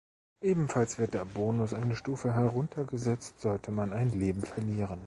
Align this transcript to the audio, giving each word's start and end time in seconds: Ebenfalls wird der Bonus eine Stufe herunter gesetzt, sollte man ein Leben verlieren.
Ebenfalls 0.41 0.97
wird 0.97 1.13
der 1.13 1.25
Bonus 1.25 1.75
eine 1.75 1.95
Stufe 1.95 2.33
herunter 2.33 2.85
gesetzt, 2.85 3.39
sollte 3.39 3.69
man 3.69 3.93
ein 3.93 4.09
Leben 4.09 4.41
verlieren. 4.41 4.99